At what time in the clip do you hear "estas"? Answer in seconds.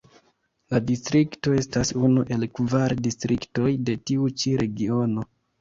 1.57-1.93